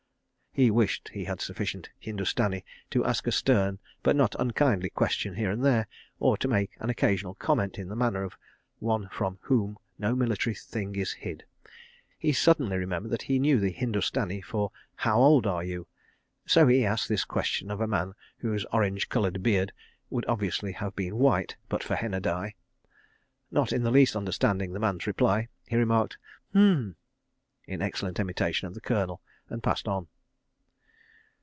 He 0.53 0.69
wished 0.69 1.11
he 1.13 1.23
had 1.23 1.39
sufficient 1.39 1.89
Hindustani 1.97 2.65
to 2.89 3.05
ask 3.05 3.25
a 3.25 3.31
stern 3.31 3.79
but 4.03 4.17
not 4.17 4.35
unkindly 4.37 4.89
question 4.89 5.35
here 5.35 5.49
and 5.49 5.63
there, 5.63 5.87
or 6.19 6.35
to 6.35 6.47
make 6.49 6.71
an 6.81 6.89
occasional 6.89 7.35
comment 7.35 7.79
in 7.79 7.87
the 7.87 7.95
manner 7.95 8.21
of 8.23 8.35
one 8.79 9.07
from 9.13 9.37
whom 9.43 9.77
no 9.97 10.13
military 10.13 10.53
thing 10.53 10.97
is 10.97 11.13
hid. 11.13 11.45
He 12.19 12.33
suddenly 12.33 12.75
remembered 12.75 13.11
that 13.13 13.21
he 13.21 13.39
knew 13.39 13.61
the 13.61 13.71
Hindustani 13.71 14.41
for 14.41 14.73
"How 14.95 15.15
old 15.19 15.47
are 15.47 15.63
you?" 15.63 15.87
so 16.45 16.67
he 16.67 16.83
asked 16.85 17.07
this 17.07 17.23
question 17.23 17.71
of 17.71 17.79
a 17.79 17.87
man 17.87 18.13
whose 18.39 18.65
orange 18.73 19.07
coloured 19.07 19.41
beard 19.41 19.71
would 20.09 20.25
obviously 20.27 20.73
have 20.73 20.97
been 20.97 21.15
white 21.17 21.55
but 21.69 21.81
for 21.81 21.95
henna 21.95 22.19
dye. 22.19 22.55
Not 23.51 23.71
in 23.71 23.83
the 23.83 23.89
least 23.91 24.17
understanding 24.17 24.73
the 24.73 24.79
man's 24.81 25.07
reply, 25.07 25.47
he 25.69 25.77
remarked 25.77 26.17
"H'm!" 26.51 26.97
in 27.67 27.81
excellent 27.81 28.19
imitation 28.19 28.67
of 28.67 28.73
the 28.73 28.81
Colonel, 28.81 29.21
and 29.47 29.63
passed 29.63 29.87
on. 29.87 30.07